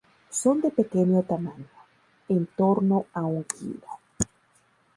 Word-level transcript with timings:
Son 0.31 0.59
de 0.61 0.71
pequeño 0.71 1.21
tamaño, 1.21 1.69
en 2.27 2.47
torno 2.47 3.05
a 3.13 3.21
un 3.21 3.43
kilo. 3.43 3.87